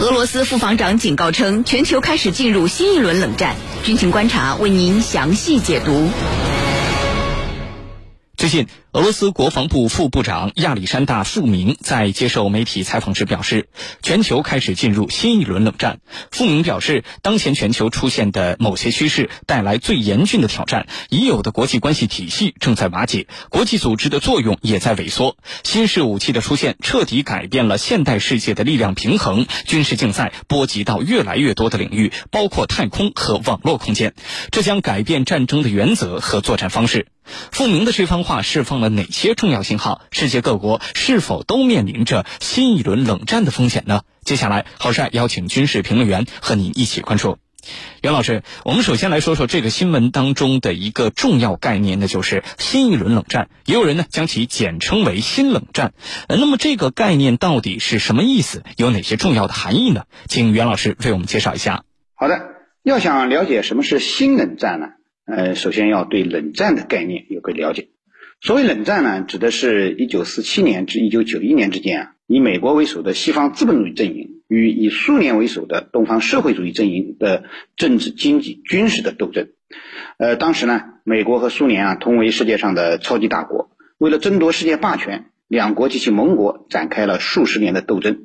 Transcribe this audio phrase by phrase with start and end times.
[0.00, 3.56] 俄罗斯副防长警告称，全球开始进入新一轮冷战。
[3.84, 6.08] 军情观察为您详细解读。
[8.40, 13.68] 最近，俄罗斯国防部副部长亚历山大·富明在接受媒体采访时表示，
[14.00, 16.00] 全球开始进入新一轮冷战。
[16.30, 25.36] 富明表示，当前全球出现的某些趋势带来最严峻的挑战，已有的国际关系体系正在瓦解，国际组织的作用也在萎缩。
[25.62, 34.14] 新式武器的出现彻底改变了现代世界的力量平衡，军事竞赛波及到越来越多的领域，包括太空和网络空间，
[34.50, 37.08] 这将改变战争的原则和作战方式。
[37.50, 40.02] 富明的这番话释放了哪些重要信号？
[40.10, 44.02] 世界各国是否都面临着新一轮冷战的风险呢？
[44.24, 47.38] 接下来，郝帅邀请军事评论员和您一起关注。
[48.00, 53.50] 袁老师，我们首先来说说这个新闻当中的一个重要概念，那就是新一轮冷战。
[53.66, 55.92] 也有人呢将其简称为新冷战。
[56.26, 58.62] 那么这个概念到底是什么意思？
[58.76, 60.04] 有哪些重要的含义呢？
[60.26, 61.84] 请袁老师为我们介绍一下。
[62.14, 62.40] 好的，
[62.82, 64.86] 要想了解什么是新冷战呢？
[65.30, 67.88] 呃，首先要对冷战的概念有个了解。
[68.40, 77.44] 所谓冷战呢，指的是一九四七年至一九九一年之间啊，以美国为首的西方资本主义阵营与以苏联为首的东方社会主义阵营的
[77.76, 79.48] 政治、经济、军事的斗争。
[80.16, 88.22] 呃，当时呢，美国和苏联啊同为世界上的超级大国，为了争夺世界霸权，两国及其盟国展开了数十年的斗争。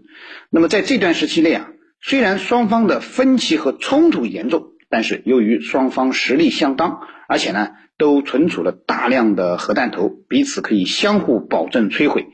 [0.50, 1.70] 那么在这段时期内啊，
[2.02, 4.72] 虽然双方的分歧和冲突严重。
[4.90, 12.28] 但是由于双方实力相当，而且呢都存储了大量的核弹头，彼此可以相互保证摧毁，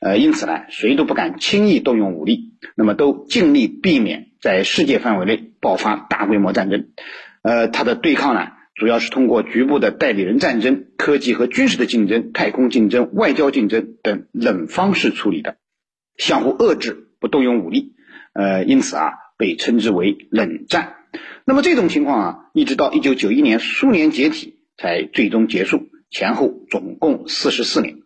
[0.00, 6.88] 呃，因此呢谁都不敢轻易动用武力，那么都尽力避免在世界范围内爆发大规模战争。
[7.42, 15.56] 呃，它的对抗呢主要是通过局部的代理人战争、科技和军事的竞争、太空竞争、外交竞争等冷方式处理的，
[16.18, 17.94] 相互遏制，不动用武力。
[18.34, 20.92] 呃，因此啊被称之为冷战。
[21.44, 27.98] 那么这种情况啊，一直到一九九一年苏联解体才最终结束，前后总共四十四年。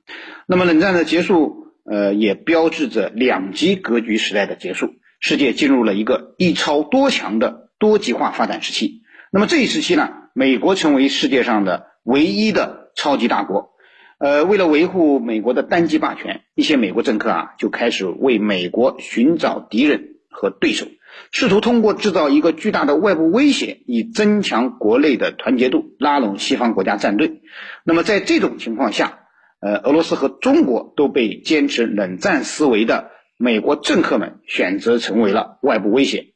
[0.47, 9.03] 那么冷战的结束，呃，也标志着两极格局时代的结束，世界进入了一个一超多强的多极化发展时期。
[9.33, 13.71] 那么这一时期呢，美国成为世界上的唯一的超级大国。
[14.19, 20.87] 呃，为了维护美国的单极霸权，一些美国政客啊，就开始为美国寻找敌人和对手。
[21.33, 27.43] 试图通过制造一个巨大的外部威胁，以增强国内的团结度，拉拢西方国家站队。
[27.85, 29.21] 那么在这种情况下，
[29.61, 36.35] 呃，俄罗斯和中国都被坚持冷战思维的美国政客们选择成为了外部威胁。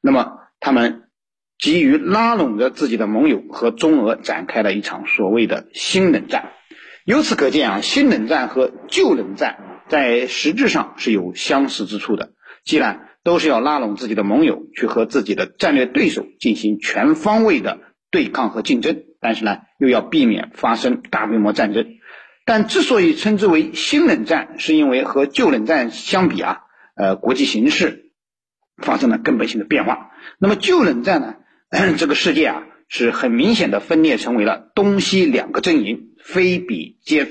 [0.00, 1.04] 那么他们
[1.58, 6.50] 急于拉拢着自己的盟友，和中俄展开了一场所谓的新冷战。
[7.04, 12.32] 由此可见啊，新冷战和旧冷战在实质上是有相似之处的。
[12.64, 17.78] 既然都是要拉拢自己的盟友，去和自己的战略对手进行全方位的
[18.10, 21.86] 对抗和竞争，但是呢，又要避免发生大规模战争。
[22.44, 26.62] 但之所以称之为新冷战，是因为和旧冷战相比啊，
[26.96, 28.10] 呃，国际形势
[28.78, 30.10] 发生了根本性的变化。
[30.38, 31.36] 那么旧冷战呢，
[31.96, 37.28] 这个世界啊，是很明显的分裂成为了东西两个阵营，非彼皆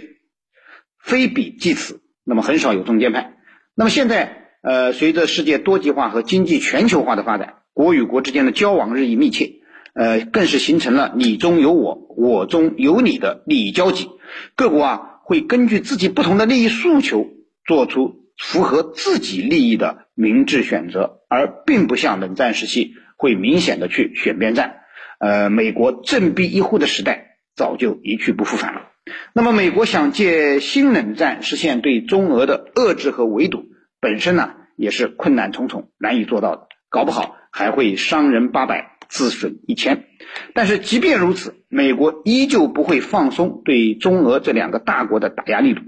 [1.00, 3.34] 非彼即此，那么很少有中间派。
[3.76, 4.41] 那么现在。
[4.62, 9.54] 呃，随着世界多极化和经济全球化的发展，国与国之间的交往日益密切，
[9.94, 14.08] 呃，更是形成了你中有我，我中有你的利益交集。
[14.56, 17.28] 各国啊，会根据自己不同的利益诉求，
[17.66, 24.76] 做出符合自己利益的明智选择，而并不像冷战时期会明显的去选边站。
[25.20, 28.90] 呃，美国振臂一呼的时代早就一去不复返了。
[29.34, 33.71] 那么，美国想借新冷战实现对中俄的遏制和围堵。
[34.02, 40.06] 本身呢也是困难重重，难以做到的，搞不好还会伤人八百，自损一千。
[40.54, 45.82] 但是即便如此，美国依旧不会放松对中俄这两个大国的打压力度，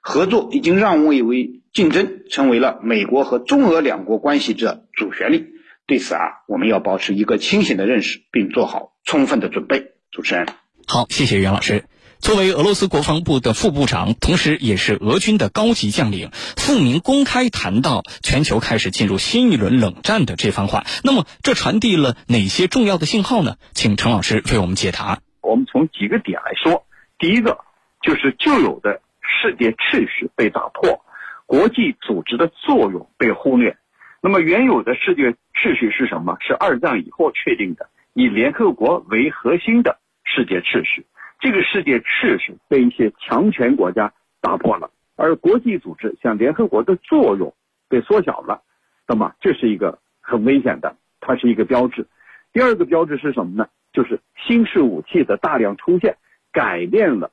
[0.00, 5.54] 合作已经让位为竞争，成为了美国和中俄两国关系的主旋律。
[5.86, 9.92] 对此啊，我们要保持一个清醒的认识，并做好充分的准备。
[10.10, 10.46] 主持人，
[10.86, 11.84] 好，谢谢袁老师。
[12.20, 23.56] 作为俄罗斯国防部的副部长，同时也是俄军的高级将领，傅明公开谈到全球开始进入新一轮冷战的这番话，那么这传递了哪些重要的信号呢？
[23.72, 25.20] 请陈老师为我们解答。
[25.40, 26.84] 我们从几个点来说，
[27.18, 27.58] 第一个
[28.02, 31.00] 就是旧有的世界秩序被打破，
[31.46, 33.78] 国际组织的作用被忽略。
[34.20, 36.36] 那么原有的世界秩序是什么？
[36.40, 41.06] 是二战以后确定的，以联合国为核心的世界秩序。
[41.40, 47.54] 这个世界秩序被一些强权国家打破了，而国际组织像联合国的作用
[47.88, 48.62] 被缩小了，
[49.06, 52.06] 那么这是一个很危险的，它是一个标志。
[52.52, 53.68] 第二个标志是什么呢？
[53.92, 56.16] 就是新式武器的大量出现，
[56.52, 57.30] 改变了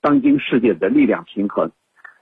[0.00, 1.70] 当今世界的力量平衡。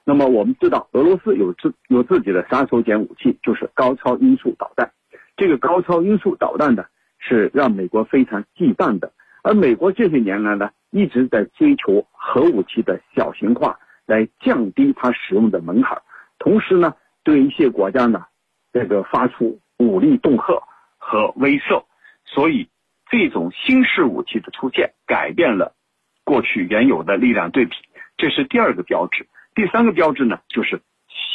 [0.04, 4.90] 那么我们知道，俄罗斯有自有自己的杀手锏武器，就是高超音速导弹。
[5.36, 6.86] 这个高超音速导弹呢，
[7.18, 9.12] 是让美国非常忌惮的。
[9.42, 16.02] 而美国这些年来呢，一直在追求核武器的小型化，来降低它使用的门槛。
[16.38, 18.26] 同时呢，对一些国家呢，
[18.72, 20.62] 这个发出武力恫吓
[20.98, 21.84] 和威慑。
[22.24, 22.68] 所以，
[23.10, 25.74] 这种新式武器的出现，改变了
[26.24, 27.74] 过去原有的力量对比，
[28.16, 29.26] 这是第二个标志。
[29.54, 30.82] 第三个标志呢，就是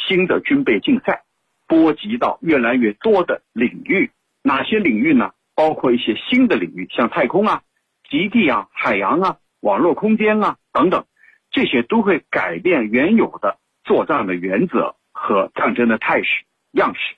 [0.06, 1.24] 新的军备竞赛，
[1.66, 4.10] 波及到越来越多的领域。
[4.42, 5.32] 哪些领域呢？
[5.56, 7.62] 包括一些新的领域，像太空啊、
[8.10, 11.06] 极地啊、海洋啊、网络空间啊等等，
[11.50, 17.16] 这些都会改变原有的作战的原则和战争的态势样式。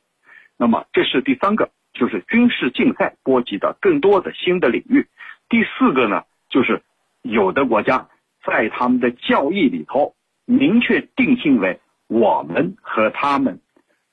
[0.57, 5.09] 那么，这是第三个，就是军事竞赛波及到更多的新的领域。
[5.49, 6.83] 第四个呢，就是
[7.23, 8.09] 有的国家
[8.45, 10.15] 在他们的教义里头。
[10.49, 13.59] 明确定性为我们和他们，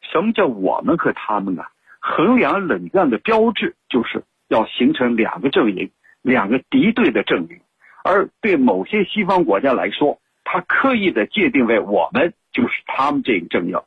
[0.01, 1.69] 什么叫我们和他们啊？
[1.99, 5.91] 衡量冷战的标志就是要形成两个阵营，
[6.23, 7.59] 两个敌对的阵营。
[8.03, 13.79] 而对某些西方国家来说，他刻意的界定为我们就是他们这个阵营，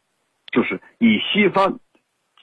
[0.51, 1.79] 就是以西方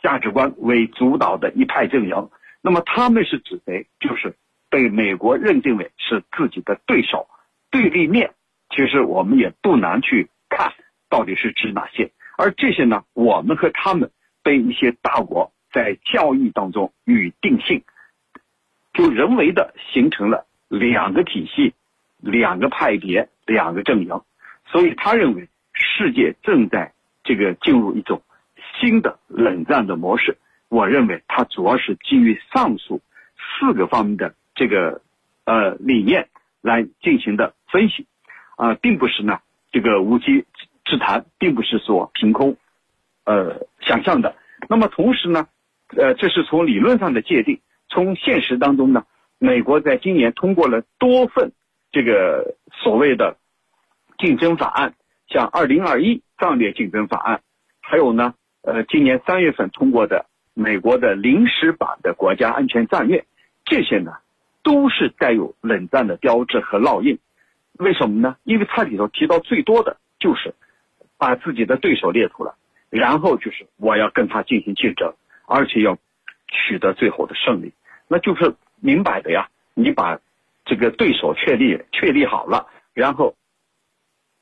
[0.02, 2.30] 价值观为主导的一派阵营。
[2.62, 3.88] 那么他们是指谁？
[4.00, 4.36] 就是
[4.70, 7.28] 被美国认定为是自己的对手、
[7.72, 8.32] 对立面。
[8.70, 10.74] 其实我们也不难去看
[11.10, 14.10] 到底是指哪些，而这些呢，我们和他们
[14.42, 17.84] 被一些大国在教义当中予定性，
[18.94, 20.48] 就人为的形成了
[20.80, 21.74] 两个体系、
[22.20, 24.22] 两个派别、两个阵营，
[24.66, 26.94] 所以他认为世界正在
[27.24, 28.24] 这个进入一种
[28.80, 30.38] 新的冷战的模式。
[30.70, 33.02] 我认为它主要是基于上述
[33.38, 35.02] 四个方面的这个
[35.46, 36.30] 呃理念
[36.62, 38.08] 来进行的分析。
[38.56, 39.40] 啊，并不是呢，
[39.72, 40.46] 这个无稽
[40.86, 42.56] 之谈，并不是说凭空，
[43.26, 44.36] 呃，想象的。
[44.70, 45.48] 那么同时呢，
[45.98, 47.60] 呃，这是从理论上的界定，
[47.90, 49.06] 从现实当中呢，
[49.44, 51.52] 美国在今年通过了多份
[51.92, 53.36] 这个所谓的
[54.18, 54.94] 竞争法案，
[55.28, 57.42] 像二零二一战略竞争法案，
[57.82, 63.26] 还有呢，呃，今年三月份通过的美国的临时版的国家安全战略，
[63.66, 64.14] 这些呢，
[64.64, 67.20] 都是带有冷战的标志和烙印。
[67.74, 68.38] 为什么呢？
[68.46, 70.56] 因为它里头提到最多的就是
[71.18, 72.54] 把自己的对手列出来，
[72.90, 75.14] 然后就是我要跟他进行竞争，
[75.48, 75.98] 而且要
[76.48, 77.74] 取得最后的胜利。
[78.08, 80.20] 那就是明摆的呀，你把
[80.66, 83.36] 这个对手确立确立好了，然后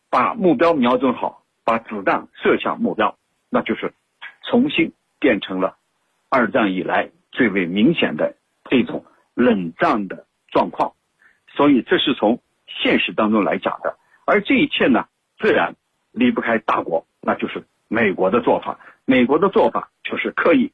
[0.09, 3.15] 把目标瞄准好，把子弹射向目标，
[3.49, 3.93] 那就是
[4.43, 5.77] 重新变成了
[6.29, 8.35] 二战以来最为明显的
[8.69, 9.05] 这种
[9.35, 10.93] 冷战的状况。
[11.55, 12.41] 所以这是从。
[12.81, 15.05] 现实当中来讲的，而这一切呢，
[15.39, 15.75] 自然
[16.13, 18.79] 离不开大国，那就是美国的做法。
[19.03, 20.71] 美国的做法就是刻意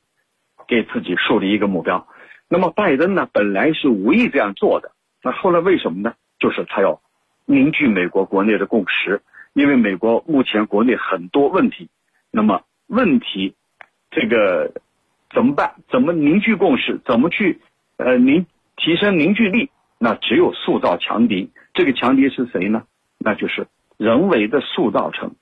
[0.68, 2.08] 给自己树立一个目标。
[2.50, 4.92] 那么拜登呢，本来是无意这样做的，
[5.24, 6.14] 那后来为什么呢？
[6.40, 7.02] 就是他要
[7.46, 9.22] 凝聚美国国内的共识，
[9.54, 11.90] 因为美国目前国内很多问题，
[12.32, 13.56] 那么问题
[14.12, 14.72] 这个
[15.34, 15.76] 怎么办？
[15.92, 17.00] 怎么凝聚共识？
[17.06, 17.60] 怎么去
[17.98, 18.46] 呃凝
[18.76, 19.70] 提升凝聚力？
[20.00, 21.52] 那只有塑造强敌。
[21.74, 22.84] 这个强敌是谁呢？
[23.18, 23.68] 那就是
[23.98, 25.36] 人为的塑造成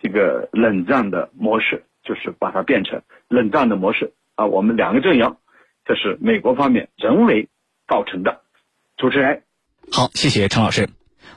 [0.00, 4.44] 这个冷战的模式，就是把它变成冷战的模式啊。
[4.44, 5.36] 我们两个阵营，
[5.84, 7.48] 这是美国方面人为
[7.88, 8.42] 造成的。
[8.96, 9.42] 主持人，
[9.90, 10.88] 好，谢谢陈老师。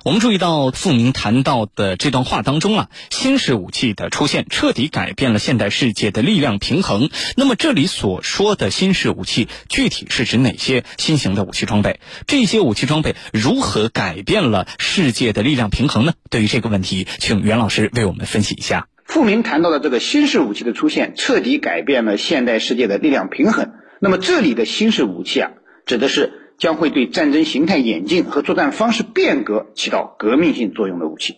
[0.03, 7.09] 我们注意到傅明谈到的这段话当中啊，新式武器的出现彻底改变了现代世界的力量平衡。
[7.35, 11.99] 那么这里所说的新式武器，具体是指哪些新型的武器装备？
[12.27, 16.13] 这些武器装备如何改变了世界的力量平衡呢？
[16.29, 18.87] 对于这个问题，请袁老师为我们分析一下。
[19.05, 23.73] 傅明谈到的这个新式武器的出现，彻底改变了现代世界的力量平衡。
[24.05, 25.51] 那么这里的新式武器啊，
[25.85, 26.31] 指的是。
[26.57, 31.35] 将会对战争形态演进和作战方式变革起到革命性作用的武器。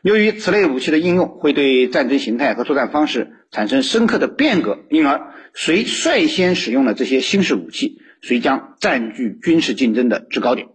[0.00, 10.68] 由于此类武器的应用会对战争形态和作战方式产生深刻的变革，因而谁率先使用了这些新式武器，谁将占据军事竞争的制高点。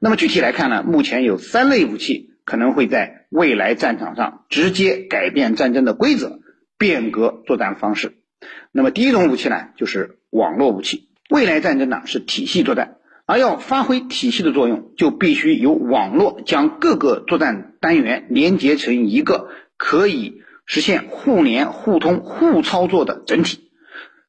[0.00, 0.82] 那么具体来看呢？
[0.82, 6.40] 目前有三类武器可能会在未来战场上直接改变战争的规则，
[6.76, 8.14] 变革作战方式。
[8.72, 11.08] 那么第一种武器呢，就是网络武器。
[11.30, 12.96] 未来战争呢是体系作战。
[13.30, 23.68] 而要发挥体系的作用，就必须由网络将各个作战单元连接成一个可以实现互联互通互操作的整体。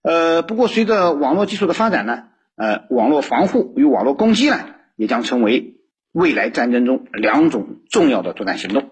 [0.02, 2.24] 呃，不过随着网络技术的发展呢，
[2.58, 4.60] 呃，网络防护与网络攻击呢，
[4.98, 5.76] 也将成为
[6.12, 8.90] 未来战争中两种重要的作战行动。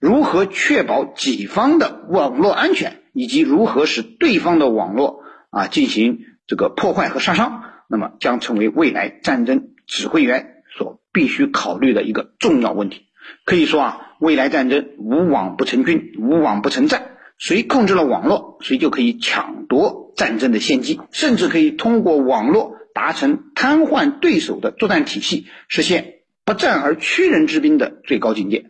[0.00, 13.06] 如何确保己方的网络安全，以及如何使对方的网络啊进行这个破坏和杀伤，那么将成为未来战争指挥员所必须考虑的一个重要问题。
[13.44, 17.12] 可以说啊，未来战争无网不成军，无网不成战。
[17.36, 28.66] 谁控制了网络，谁就可以抢夺战争的先机，甚至可以通过网络达成瘫痪对手的作战体系，实现不战而屈人之兵的最高境界。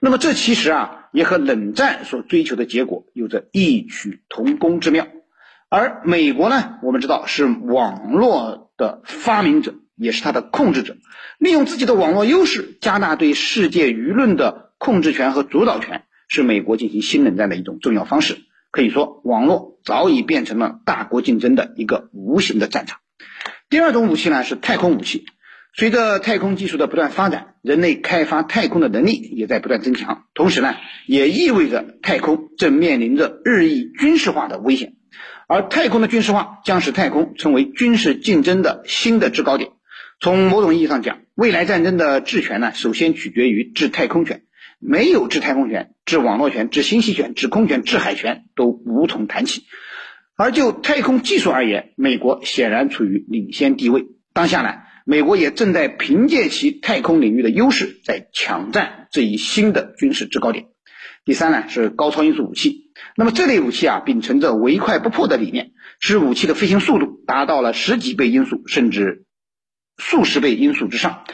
[0.00, 5.06] 那么这其实啊，也和冷战所追求的结果有着异曲同工之妙。
[5.76, 10.96] 而美国呢，我们知道是网络的发明者，也是它的控制者，
[11.36, 16.04] 利用自己的网络优势，加大对世界舆论的控制权和主导权。
[16.28, 18.36] 是美国进行新冷战的一种重要方式。
[18.70, 23.00] 可以说，网络早已变成了大国竞争的一个无形的战场。
[23.68, 25.24] 第二种武器呢是太空武器。
[25.76, 30.26] 随着太空技术的不断发展，人类开发太空的能力也在不断增强。
[30.34, 30.76] 同时呢，
[31.08, 34.94] 也意味着太空正面临着日益军事化的危险。
[35.46, 39.70] 而太空的军事化将使太空成为军事竞争的新的制高点。
[40.20, 44.42] 从某种意义上讲，未来战争的制权呢，首先取决于制太空权。
[44.78, 49.62] 没有制太空权、制网络权、制信息权、制空权、制海权都无从谈起。
[50.36, 54.04] 而就太空技术而言，美国显然处于领先地位。
[54.34, 54.74] 当下呢，
[55.06, 60.66] 美国也正在凭借其太空领域的优势，在抢占这一新的军事制高点。
[61.24, 62.83] 第三呢是高超音速武器。
[63.16, 69.24] 那么这类武器啊，秉承着唯快不破的理念，使武器的飞行速度达到了十几倍音速，甚至
[69.96, 71.24] 数十倍音速之上。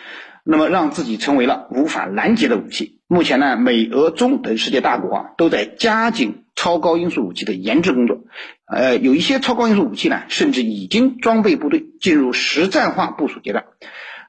[0.42, 3.00] 那么让自己成为了无法拦截的武器。
[3.06, 8.24] 目前呢，美俄中等世界大国啊都在加紧超高音速武器的研制工作。
[8.66, 13.64] 呃，有一些超高音速武器呢，甚至已经装备部队进入实战化部署阶段。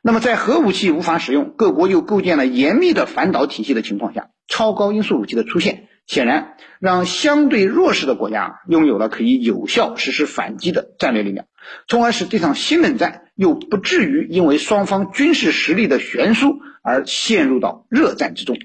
[0.02, 5.88] 那么在核武器无法使用，各国又构建了严密的反导体系的情况下，超高音速武器的出现。
[6.12, 11.46] 显然，让相对弱势的国家拥有了可以有效实施反击的战略力量，
[11.88, 18.58] 从而使这场新冷战又不至于因为双方军事实力的悬殊而陷入到热战之中。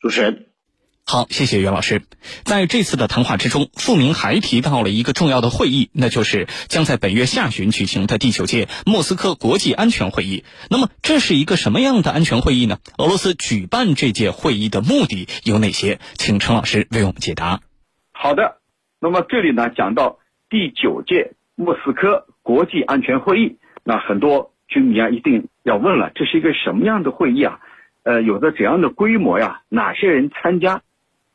[0.00, 0.51] 主持人。
[1.04, 2.02] 好，谢谢袁老师。
[2.44, 10.44] 在这次的谈话之中，傅明还提到了一个重要的会议，那就是将在本月下旬举行的第九届莫斯科国际安全会议。
[10.70, 12.78] 那么，这是一个什么样的安全会议呢？
[12.96, 15.98] 俄罗斯举办这届会议的目的有哪些？
[16.14, 17.60] 请陈老师为我们解答。
[18.12, 18.58] 好的，
[18.98, 20.18] 那么这里呢讲到
[20.48, 27.60] 第九届莫斯科国际安全会议，那很多军迷啊一定要问了，这是一个什么样的会议啊？
[28.04, 29.60] 呃，有着怎样的规模呀？
[29.68, 30.80] 哪些人参加？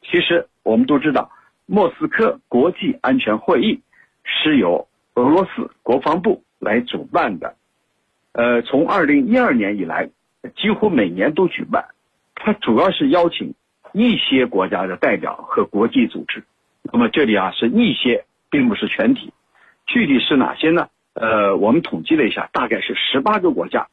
[0.01, 1.31] 其实我们都知道，
[1.65, 3.81] 莫斯科国际安全会议
[4.23, 7.55] 是由俄罗斯国防部来主办的。
[8.31, 10.09] 呃，从二零一二年以来，
[10.55, 11.89] 几乎每年都举办。
[12.35, 13.53] 它主要是邀请
[13.93, 16.43] 一些国家的代表和国际组织。
[16.83, 19.33] 那么这里啊是一些，并不是全体。
[19.87, 20.87] 具体是哪些呢？
[21.13, 23.87] 呃，我们统计了一下，大概是十八个国家。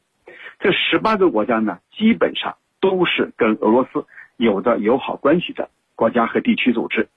[0.60, 4.04] 这十八个国家呢，基本上都是跟俄罗斯
[4.36, 5.70] 有着友好关系的。
[5.94, 7.08] 国家和地区组织，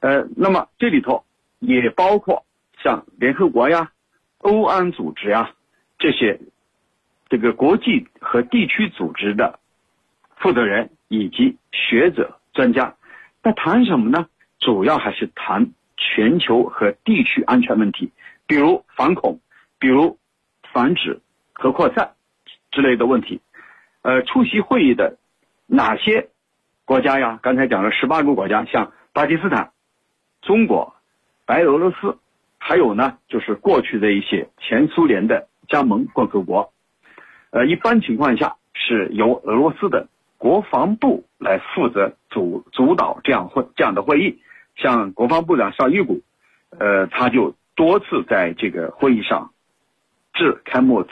[0.00, 1.24] 呃，那么这里头
[1.58, 2.44] 也包括
[2.82, 3.92] 像联合国呀、
[4.38, 5.52] 欧安组织呀
[5.98, 6.40] 这些
[7.28, 9.58] 这个国际和地区组织的
[10.36, 12.94] 负责人以及学者专家。
[13.42, 14.28] 那谈什么呢？
[14.58, 18.10] 主要还是谈全球和地区安全问题，
[18.46, 19.40] 比如反恐，
[19.78, 20.18] 比如
[20.72, 21.20] 防止
[21.52, 22.14] 核扩散
[22.70, 23.40] 之类的问题。
[24.02, 25.18] 呃，出席会议的
[25.66, 26.28] 哪些？
[26.86, 29.72] 国家呀，刚才讲了十八个国家，像巴基斯坦、
[30.40, 30.94] 中国、
[31.44, 32.16] 白俄罗斯，
[32.58, 36.72] 还有呢，就是过去的一些前苏联的加盟共和国。
[37.50, 40.06] 呃，一般情况下是由俄罗斯的
[40.38, 44.40] 国防部来负责主主导这样会这样的会议。
[44.76, 46.20] 像国防部长绍伊古，
[46.78, 49.50] 呃，他就多次在这个会议上
[50.34, 51.10] 致开幕词。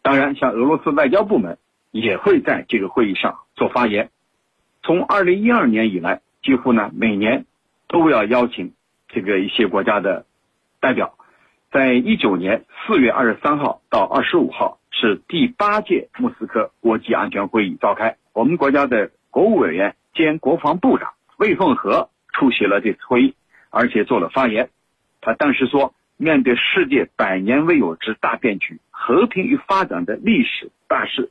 [0.00, 1.58] 当然，像俄罗斯外交部门
[1.90, 4.08] 也会在这个会议上做发言。
[4.82, 7.44] 从二零一二年以来，几乎呢每年
[7.88, 8.72] 都要邀请
[9.08, 10.26] 这个一些国家的
[10.80, 11.14] 代表。
[11.70, 23.34] 在一九年四月二十三号到二十五号是第八届莫斯科国际安全会议召开，我们国家的国务委员兼国防部长魏凤和出席了这次会议，
[23.68, 24.70] 而且做了发言。
[25.20, 31.30] 他当时说，面对世界百年未有之大变局，和平与发展的历史大势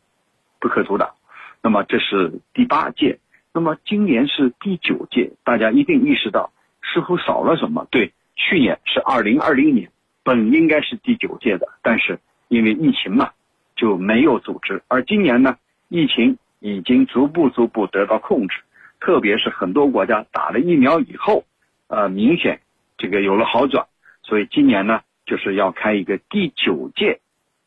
[0.59, 1.15] 不可阻挡。
[1.63, 3.17] 那么这是第八届。
[3.57, 6.51] 那么今年是第九届，大家一定意识到
[6.83, 7.87] 似乎少了什么。
[7.89, 9.89] 对，去年是二零二零年，
[10.21, 13.31] 本应该是第九届的，但是因为疫情嘛，
[13.75, 14.83] 就没有组织。
[14.87, 15.57] 而今年呢，
[15.89, 18.59] 疫情已经逐步逐步得到控制，
[18.99, 21.43] 特别是很多国家打了疫苗以后，
[21.87, 22.61] 呃，明显
[22.95, 23.87] 这个有了好转。
[24.21, 27.21] 所以今年呢，就是要开一个第九届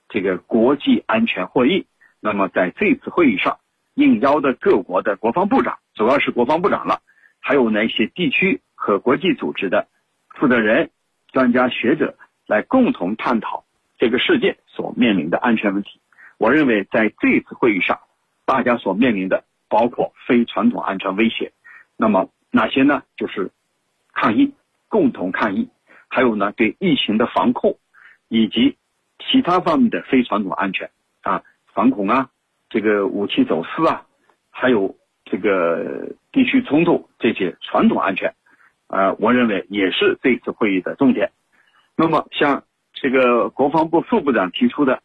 [0.09, 1.87] 这个国际安全会议。
[2.21, 3.59] 那么在这次会议上，
[3.95, 7.03] 应邀的各国的国防部长，主要是国防部长了，
[7.41, 9.87] 还有那些地区和国际组织的
[10.31, 10.89] 负责人、
[11.31, 12.17] 专家学者。
[12.47, 13.65] 来共同探讨
[13.97, 16.01] 这个世界所面临的安全问题。
[16.37, 18.01] 我认为在这次会议上，
[18.45, 21.53] 大家所面临的包括非传统安全威胁，
[21.97, 23.03] 那么哪些呢？
[23.17, 23.53] 就是
[24.13, 24.53] 抗疫，
[24.89, 25.69] 共同抗疫，
[26.09, 27.79] 还有呢对疫情的防控，
[28.27, 28.77] 以及
[29.21, 30.91] 其他方面的非传统安全
[31.21, 32.31] 啊，反恐啊，
[32.69, 34.07] 这个武器走私啊，
[34.51, 34.97] 还有
[35.31, 38.35] 这个地区冲突这些传统安全，
[38.89, 41.31] 呃，我认为也是这次会议的重点。
[41.97, 45.03] 那么，像这个国防部副部长提出的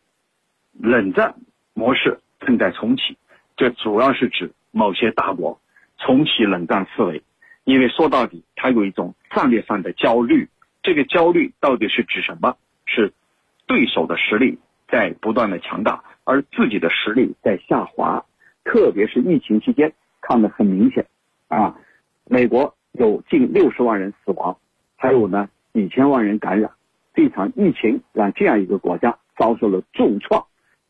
[0.74, 1.36] 冷战
[1.74, 3.18] 模式正在重启，
[3.56, 5.62] 这主要是指某些大国
[6.00, 7.22] 重启冷战思维，
[7.64, 10.50] 因为说到底，它有一种战略上的焦虑。
[10.82, 12.58] 这个焦虑到底是指什么？
[12.88, 13.14] 是
[13.68, 18.26] 对手的实力在不断的强大，而自己的实力在下滑。
[18.64, 19.94] 特别是疫情期间，
[20.28, 21.06] 看得很明显
[21.50, 21.76] 啊，
[22.26, 24.58] 美国有近六十万人死亡，
[24.96, 26.72] 还有呢几千万人感染。
[27.14, 30.44] 这场疫情让这样一个国家遭受了重创，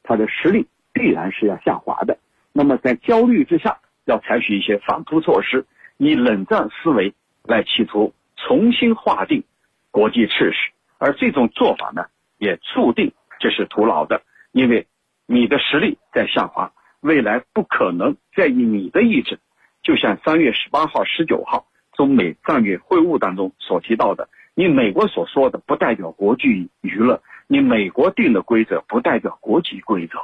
[0.03, 2.17] 它的实力必然是要下滑的。
[2.53, 5.65] 那么在焦虑之下，要采取一些反扑措施，
[5.97, 7.13] 以冷战思维
[7.43, 9.43] 来企图重新划定
[9.91, 10.71] 国际秩序。
[10.97, 12.05] 而这种做法呢，
[12.37, 14.21] 也注定这是徒劳的，
[14.53, 14.87] 因为
[15.25, 16.71] 你的实力在下滑，
[17.05, 19.37] 未来不可能再以你的意志。
[19.83, 24.27] 就像三月十八号、十九号中美战略会晤当中所提到的。
[24.55, 30.17] 你美国所说的不代表国际娱乐，你美国定的规则不代表国际规则。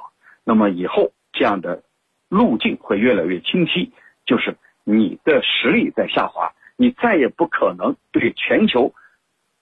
[0.44, 1.84] 那么以后这样的
[2.30, 3.92] 路径会越来越清晰，
[4.26, 8.92] 就是你的实力在下滑，你再也不可能对全球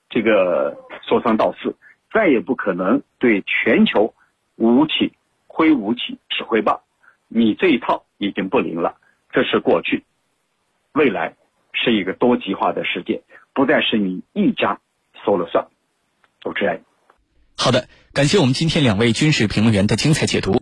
[0.10, 1.75] 这个说三道四，
[2.13, 4.13] 再也不可能对全球
[4.55, 5.12] 武器
[5.47, 6.79] 挥武器指挥棒，
[7.30, 8.98] 你这一套已经不灵了，
[9.32, 10.04] 这是过去，
[10.92, 11.36] 未来
[11.72, 13.22] 是一个多极化的世界。
[13.54, 14.80] 不再是你一家
[15.24, 15.68] 说了算，
[16.42, 16.84] 主持人。
[17.56, 20.54] 好的，感谢我们今天两位军事评论员的精彩解读。